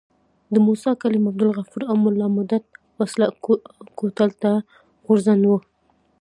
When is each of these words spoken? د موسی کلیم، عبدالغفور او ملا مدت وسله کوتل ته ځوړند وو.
د 0.53 0.55
موسی 0.65 0.91
کلیم، 1.01 1.23
عبدالغفور 1.31 1.81
او 1.89 1.95
ملا 2.03 2.27
مدت 2.37 2.63
وسله 2.99 3.27
کوتل 3.99 4.29
ته 4.41 4.51
ځوړند 5.05 5.43
وو. 5.47 5.57